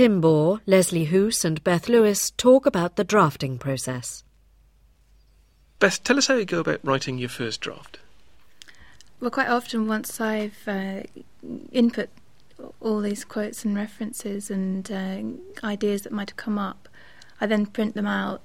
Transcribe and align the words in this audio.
Tim 0.00 0.22
Bohr, 0.22 0.60
Leslie 0.64 1.04
Hoos, 1.04 1.44
and 1.44 1.62
Beth 1.62 1.86
Lewis 1.86 2.30
talk 2.38 2.64
about 2.64 2.96
the 2.96 3.04
drafting 3.04 3.58
process. 3.58 4.24
Beth, 5.78 6.02
tell 6.02 6.16
us 6.16 6.26
how 6.26 6.36
you 6.36 6.46
go 6.46 6.60
about 6.60 6.80
writing 6.82 7.18
your 7.18 7.28
first 7.28 7.60
draft. 7.60 7.98
Well, 9.20 9.30
quite 9.30 9.50
often, 9.50 9.88
once 9.88 10.18
I've 10.18 10.66
uh, 10.66 11.02
input 11.70 12.08
all 12.80 13.02
these 13.02 13.26
quotes 13.26 13.62
and 13.66 13.76
references 13.76 14.50
and 14.50 14.90
uh, 14.90 15.66
ideas 15.66 16.00
that 16.00 16.12
might 16.12 16.30
have 16.30 16.36
come 16.38 16.58
up, 16.58 16.88
I 17.38 17.44
then 17.44 17.66
print 17.66 17.94
them 17.94 18.06
out 18.06 18.40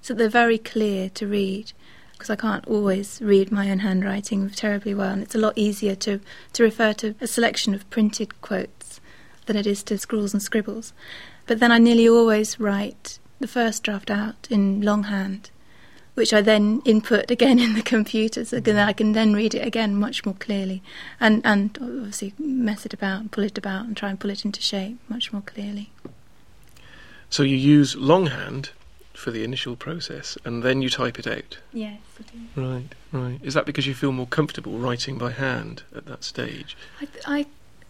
so 0.00 0.14
they're 0.14 0.30
very 0.30 0.56
clear 0.56 1.10
to 1.10 1.26
read 1.26 1.72
because 2.12 2.30
I 2.30 2.36
can't 2.36 2.66
always 2.66 3.20
read 3.20 3.52
my 3.52 3.70
own 3.70 3.80
handwriting 3.80 4.48
terribly 4.48 4.94
well, 4.94 5.12
and 5.12 5.22
it's 5.22 5.34
a 5.34 5.38
lot 5.38 5.52
easier 5.54 5.96
to, 5.96 6.20
to 6.54 6.62
refer 6.62 6.94
to 6.94 7.14
a 7.20 7.26
selection 7.26 7.74
of 7.74 7.90
printed 7.90 8.40
quotes 8.40 9.02
than 9.46 9.56
it 9.56 9.66
is 9.66 9.82
to 9.84 9.98
scrawls 9.98 10.32
and 10.32 10.42
scribbles. 10.42 10.92
But 11.46 11.60
then 11.60 11.72
I 11.72 11.78
nearly 11.78 12.08
always 12.08 12.58
write 12.58 13.18
the 13.40 13.46
first 13.46 13.82
draft 13.82 14.10
out 14.10 14.46
in 14.50 14.80
longhand, 14.80 15.50
which 16.14 16.32
I 16.32 16.40
then 16.40 16.80
input 16.84 17.30
again 17.30 17.58
in 17.64 17.74
the 17.74 17.82
computer, 17.82 18.44
so 18.44 18.60
that 18.60 18.74
mm. 18.74 18.84
I 18.84 18.92
can 18.92 19.12
then 19.12 19.34
read 19.34 19.54
it 19.54 19.66
again 19.66 19.96
much 19.96 20.24
more 20.24 20.34
clearly, 20.34 20.82
and 21.20 21.44
and 21.44 21.76
obviously 21.80 22.34
mess 22.38 22.86
it 22.86 22.94
about 22.94 23.20
and 23.20 23.32
pull 23.32 23.44
it 23.44 23.58
about 23.58 23.86
and 23.86 23.96
try 23.96 24.10
and 24.10 24.18
pull 24.18 24.30
it 24.30 24.44
into 24.44 24.62
shape 24.62 24.98
much 25.08 25.32
more 25.32 25.42
clearly. 25.42 25.90
So 27.30 27.42
you 27.42 27.56
use 27.56 27.96
longhand 27.96 28.70
for 29.12 29.30
the 29.30 29.44
initial 29.44 29.76
process, 29.76 30.36
and 30.44 30.62
then 30.62 30.82
you 30.82 30.90
type 30.90 31.18
it 31.18 31.26
out. 31.26 31.58
Yes. 31.72 31.98
Right, 32.56 32.94
right. 33.12 33.38
Is 33.42 33.54
that 33.54 33.66
because 33.66 33.86
you 33.86 33.94
feel 33.94 34.12
more 34.12 34.26
comfortable 34.26 34.78
writing 34.78 35.18
by 35.18 35.30
hand 35.32 35.82
at 35.94 36.06
that 36.06 36.24
stage? 36.24 36.76
I, 37.00 37.08
I, 37.26 37.46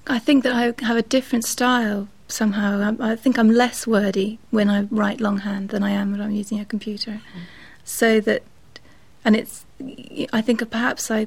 I 0.06 0.18
think 0.18 0.44
that 0.44 0.52
I 0.52 0.84
have 0.84 0.96
a 0.96 1.02
different 1.02 1.44
style 1.44 2.08
somehow. 2.28 2.94
I, 3.00 3.12
I, 3.12 3.16
think 3.16 3.38
I'm 3.38 3.50
less 3.50 3.86
wordy 3.86 4.38
when 4.50 4.68
I 4.68 4.82
write 4.90 5.20
longhand 5.20 5.70
than 5.70 5.82
I 5.82 5.90
am 5.90 6.12
when 6.12 6.20
I'm 6.20 6.32
using 6.32 6.60
a 6.60 6.64
computer. 6.64 7.12
Mm. 7.12 7.40
So 7.84 8.20
that, 8.20 8.42
and 9.24 9.36
it's, 9.36 9.64
I 10.32 10.40
think 10.40 10.68
perhaps 10.70 11.10
I 11.10 11.26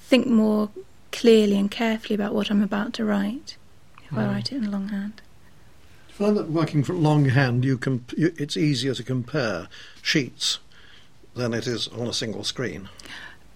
think 0.00 0.26
more 0.26 0.70
clearly 1.12 1.58
and 1.58 1.70
carefully 1.70 2.14
about 2.14 2.34
what 2.34 2.50
I'm 2.50 2.62
about 2.62 2.92
to 2.94 3.04
write 3.04 3.56
if 4.04 4.16
I 4.16 4.26
write 4.26 4.52
it 4.52 4.56
in 4.56 4.70
longhand 4.70 5.16
Do 5.16 5.22
you 6.08 6.14
find 6.14 6.36
that 6.36 6.50
working 6.50 6.82
for 6.82 6.94
longhand, 6.94 7.64
you 7.64 7.78
can 7.78 8.04
you, 8.16 8.32
it's 8.36 8.56
easier 8.56 8.94
to 8.94 9.02
compare 9.02 9.68
sheets 10.02 10.58
than 11.34 11.54
it 11.54 11.66
is 11.66 11.88
on 11.88 12.06
a 12.06 12.12
single 12.12 12.44
screen. 12.44 12.88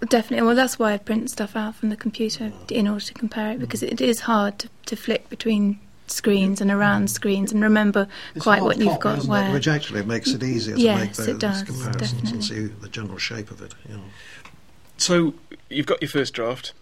Definitely. 0.08 0.46
Well, 0.46 0.56
that's 0.56 0.78
why 0.78 0.92
I 0.92 0.98
print 0.98 1.30
stuff 1.30 1.56
out 1.56 1.76
from 1.76 1.88
the 1.88 1.96
computer 1.96 2.52
in 2.68 2.88
order 2.88 3.04
to 3.04 3.14
compare 3.14 3.52
it 3.52 3.60
because 3.60 3.82
it 3.82 4.00
is 4.00 4.20
hard 4.20 4.58
to, 4.60 4.68
to 4.86 4.96
flick 4.96 5.28
between 5.28 5.78
screens 6.06 6.60
and 6.60 6.70
around 6.70 7.08
screens 7.08 7.50
and 7.50 7.62
remember 7.62 8.06
it's 8.34 8.42
quite 8.42 8.62
what 8.62 8.78
you've 8.78 9.00
got 9.00 9.24
where. 9.24 9.48
It? 9.48 9.52
Which 9.52 9.68
actually 9.68 10.04
makes 10.04 10.30
it 10.30 10.42
easier 10.42 10.76
to 10.76 10.80
yes, 10.80 11.00
make 11.00 11.12
those 11.14 11.28
it 11.28 11.38
does, 11.38 11.62
comparisons 11.62 12.12
definitely. 12.12 12.30
and 12.32 12.44
see 12.44 12.66
the 12.80 12.88
general 12.88 13.18
shape 13.18 13.50
of 13.50 13.62
it. 13.62 13.74
You 13.88 13.96
know. 13.96 14.02
So 14.96 15.34
you've 15.70 15.86
got 15.86 16.02
your 16.02 16.10
first 16.10 16.34
draft, 16.34 16.72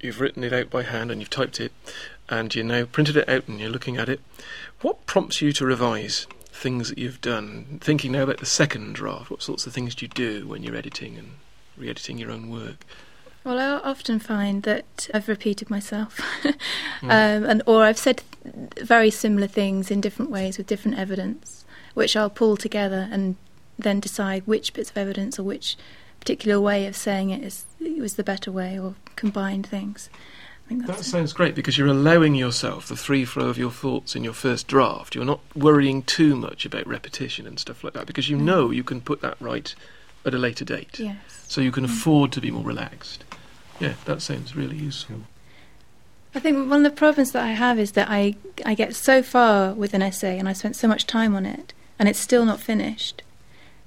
you've 0.00 0.20
written 0.20 0.44
it 0.44 0.52
out 0.52 0.70
by 0.70 0.82
hand 0.82 1.10
and 1.10 1.20
you've 1.20 1.30
typed 1.30 1.60
it, 1.60 1.72
and 2.28 2.54
you 2.54 2.64
now 2.64 2.84
printed 2.84 3.16
it 3.16 3.28
out 3.28 3.46
and 3.48 3.60
you're 3.60 3.70
looking 3.70 3.96
at 3.96 4.08
it. 4.08 4.20
What 4.80 5.06
prompts 5.06 5.40
you 5.40 5.52
to 5.52 5.64
revise 5.64 6.26
things 6.46 6.88
that 6.88 6.98
you've 6.98 7.20
done? 7.20 7.78
Thinking 7.80 8.12
now 8.12 8.22
about 8.22 8.38
the 8.38 8.46
second 8.46 8.94
draft, 8.94 9.30
what 9.30 9.42
sorts 9.42 9.66
of 9.66 9.72
things 9.72 9.94
do 9.94 10.04
you 10.04 10.08
do 10.08 10.46
when 10.46 10.62
you're 10.62 10.76
editing 10.76 11.16
and 11.16 11.32
re 11.78 11.90
editing 11.90 12.18
your 12.18 12.30
own 12.30 12.50
work? 12.50 12.84
Well, 13.44 13.58
I 13.58 13.88
often 13.88 14.18
find 14.18 14.62
that 14.64 15.08
I've 15.14 15.28
repeated 15.28 15.70
myself, 15.70 16.20
mm. 16.42 16.54
um, 17.02 17.44
and 17.44 17.62
or 17.66 17.84
I've 17.84 17.98
said 17.98 18.22
very 18.82 19.10
similar 19.10 19.46
things 19.46 19.90
in 19.90 20.00
different 20.00 20.30
ways 20.30 20.58
with 20.58 20.66
different 20.66 20.98
evidence, 20.98 21.64
which 21.94 22.16
I'll 22.16 22.30
pull 22.30 22.56
together 22.56 23.08
and 23.10 23.36
then 23.78 24.00
decide 24.00 24.42
which 24.46 24.72
bits 24.74 24.90
of 24.90 24.98
evidence 24.98 25.38
or 25.38 25.44
which 25.44 25.76
particular 26.20 26.60
way 26.60 26.86
of 26.86 26.96
saying 26.96 27.30
it 27.30 27.42
is 27.42 27.64
was 27.80 28.16
the 28.16 28.24
better 28.24 28.52
way, 28.52 28.78
or 28.78 28.96
combine 29.16 29.62
things 29.62 30.10
that 30.70 31.04
sounds 31.04 31.32
great 31.32 31.54
because 31.54 31.78
you're 31.78 31.86
allowing 31.86 32.34
yourself 32.34 32.88
the 32.88 32.96
free 32.96 33.24
flow 33.24 33.48
of 33.48 33.58
your 33.58 33.70
thoughts 33.70 34.14
in 34.14 34.24
your 34.24 34.32
first 34.32 34.66
draft. 34.66 35.14
You're 35.14 35.24
not 35.24 35.40
worrying 35.56 36.02
too 36.02 36.36
much 36.36 36.66
about 36.66 36.86
repetition 36.86 37.46
and 37.46 37.58
stuff 37.58 37.82
like 37.82 37.94
that 37.94 38.06
because 38.06 38.28
you 38.28 38.36
mm. 38.36 38.42
know 38.42 38.70
you 38.70 38.84
can 38.84 39.00
put 39.00 39.20
that 39.22 39.40
right 39.40 39.74
at 40.24 40.34
a 40.34 40.38
later 40.38 40.64
date. 40.64 40.98
Yes. 40.98 41.16
So 41.48 41.60
you 41.60 41.72
can 41.72 41.84
mm. 41.86 41.90
afford 41.90 42.32
to 42.32 42.40
be 42.40 42.50
more 42.50 42.64
relaxed. 42.64 43.24
Yeah, 43.80 43.94
that 44.04 44.22
sounds 44.22 44.56
really 44.56 44.76
useful. 44.76 45.20
I 46.34 46.40
think 46.40 46.68
one 46.68 46.84
of 46.84 46.92
the 46.92 46.96
problems 46.96 47.32
that 47.32 47.42
I 47.42 47.52
have 47.52 47.78
is 47.78 47.92
that 47.92 48.08
I 48.10 48.34
I 48.64 48.74
get 48.74 48.94
so 48.94 49.22
far 49.22 49.72
with 49.72 49.94
an 49.94 50.02
essay 50.02 50.38
and 50.38 50.48
I 50.48 50.52
spent 50.52 50.76
so 50.76 50.86
much 50.86 51.06
time 51.06 51.34
on 51.34 51.46
it 51.46 51.72
and 51.98 52.08
it's 52.08 52.18
still 52.18 52.44
not 52.44 52.60
finished, 52.60 53.22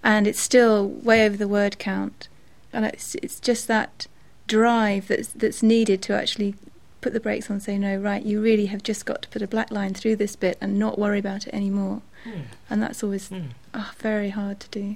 and 0.03 0.27
it's 0.27 0.39
still 0.39 0.87
way 0.87 1.25
over 1.25 1.37
the 1.37 1.47
word 1.47 1.79
count, 1.79 2.27
and 2.73 2.85
it's 2.85 3.15
it's 3.15 3.39
just 3.39 3.67
that 3.67 4.07
drive 4.47 5.07
that's 5.07 5.29
that's 5.29 5.63
needed 5.63 6.01
to 6.01 6.13
actually 6.13 6.55
put 6.99 7.13
the 7.13 7.19
brakes 7.19 7.49
on 7.49 7.55
and 7.55 7.63
say, 7.63 7.77
no, 7.77 7.95
right, 7.97 8.23
you 8.23 8.41
really 8.41 8.67
have 8.67 8.83
just 8.83 9.05
got 9.05 9.21
to 9.23 9.29
put 9.29 9.41
a 9.41 9.47
black 9.47 9.71
line 9.71 9.93
through 9.93 10.15
this 10.15 10.35
bit 10.35 10.57
and 10.61 10.77
not 10.77 10.99
worry 10.99 11.19
about 11.19 11.47
it 11.47 11.53
anymore. 11.53 12.01
Yeah. 12.25 12.41
And 12.69 12.81
that's 12.81 13.03
always 13.03 13.31
yeah. 13.31 13.41
oh, 13.73 13.91
very 13.97 14.29
hard 14.29 14.59
to 14.59 14.69
do. 14.69 14.95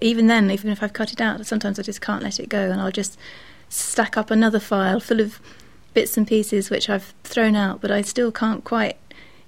Even 0.00 0.26
then, 0.26 0.50
even 0.50 0.70
if 0.70 0.82
I've 0.82 0.92
cut 0.92 1.12
it 1.12 1.20
out, 1.20 1.44
sometimes 1.46 1.78
I 1.78 1.82
just 1.82 2.00
can't 2.00 2.22
let 2.22 2.38
it 2.40 2.48
go 2.48 2.70
and 2.70 2.80
I'll 2.80 2.90
just 2.90 3.18
stack 3.68 4.16
up 4.16 4.30
another 4.30 4.60
file 4.60 5.00
full 5.00 5.20
of 5.20 5.40
bits 5.94 6.16
and 6.16 6.26
pieces 6.26 6.70
which 6.70 6.90
I've 6.90 7.14
thrown 7.22 7.56
out, 7.56 7.80
but 7.80 7.90
I 7.90 8.02
still 8.02 8.32
can't 8.32 8.64
quite 8.64 8.96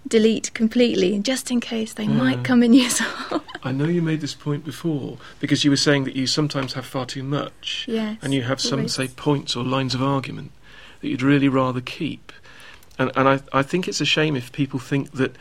delete 0.07 0.55
completely, 0.55 1.19
just 1.19 1.51
in 1.51 1.61
case 1.61 1.93
they 1.93 2.07
hmm. 2.07 2.17
might 2.17 2.45
come 2.45 2.63
in 2.63 2.73
useful. 2.87 3.43
I 3.63 3.73
know 3.73 3.87
you 3.87 4.03
made 4.03 4.21
this 4.21 4.35
point 4.35 4.65
before 4.65 5.19
because 5.41 5.65
you 5.65 5.71
were 5.71 5.77
saying 5.77 6.05
that 6.05 6.15
you 6.15 6.27
sometimes 6.27 6.75
have 6.75 6.87
far 6.87 7.07
too 7.07 7.23
much, 7.23 7.85
yes, 7.89 8.19
and 8.23 8.33
you 8.33 8.43
have 8.43 8.61
some, 8.61 8.89
say, 8.89 9.09
points 9.09 9.57
or 9.57 9.65
lines 9.65 9.95
of 9.95 10.03
argument 10.03 10.53
that 11.01 11.09
you'd 11.09 11.23
really 11.23 11.49
rather 11.49 11.81
keep. 11.81 12.33
And, 12.99 13.11
and 13.17 13.29
I, 13.29 13.41
I 13.53 13.63
think 13.63 13.89
it's 13.89 14.01
a 14.01 14.07
shame 14.07 14.37
if 14.37 14.53
people 14.53 14.79
think 14.79 15.13
that 15.13 15.37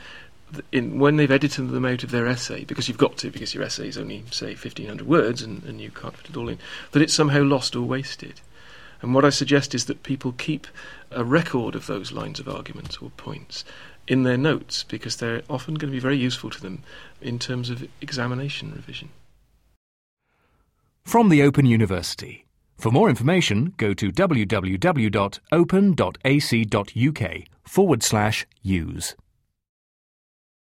in, 0.71 0.99
when 0.99 1.17
they've 1.17 1.31
edited 1.31 1.69
them 1.69 1.85
out 1.85 2.03
of 2.03 2.11
their 2.11 2.27
essay, 2.27 2.63
because 2.63 2.87
you've 2.87 2.97
got 2.97 3.17
to, 3.17 3.31
because 3.31 3.53
your 3.53 3.63
essay 3.63 3.87
is 3.87 3.97
only, 3.97 4.23
say, 4.31 4.47
1,500 4.47 5.07
words 5.07 5.41
and, 5.41 5.63
and 5.63 5.81
you 5.81 5.91
can't 5.91 6.17
fit 6.17 6.29
it 6.29 6.37
all 6.37 6.49
in, 6.49 6.59
that 6.91 7.01
it's 7.01 7.13
somehow 7.13 7.41
lost 7.43 7.75
or 7.75 7.81
wasted. 7.81 8.41
And 9.01 9.13
what 9.13 9.25
I 9.25 9.29
suggest 9.29 9.75
is 9.75 9.85
that 9.85 10.03
people 10.03 10.33
keep 10.37 10.67
a 11.11 11.23
record 11.23 11.75
of 11.75 11.87
those 11.87 12.11
lines 12.11 12.39
of 12.39 12.47
argument 12.47 13.01
or 13.01 13.09
points 13.11 13.63
in 14.07 14.23
their 14.23 14.37
notes, 14.37 14.83
because 14.83 15.15
they're 15.15 15.41
often 15.49 15.75
going 15.75 15.91
to 15.91 15.95
be 15.95 15.99
very 15.99 16.17
useful 16.17 16.49
to 16.51 16.61
them 16.61 16.83
in 17.21 17.39
terms 17.39 17.69
of 17.69 17.87
examination 18.01 18.71
revision. 18.71 19.09
From 21.03 21.29
the 21.29 21.41
Open 21.43 21.65
University. 21.65 22.45
For 22.77 22.91
more 22.91 23.09
information, 23.09 23.73
go 23.77 23.93
to 23.93 24.11
www.open.ac.uk 24.11 25.21
forward 27.63 28.03
slash 28.03 28.45
use. 28.61 29.15